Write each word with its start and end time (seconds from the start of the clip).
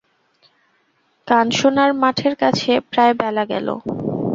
কানসোনার 1.27 1.91
মাঠের 2.01 2.33
কাছে 2.41 2.71
প্রায় 2.91 3.13
বেলা 3.21 3.43
গেল। 3.51 3.67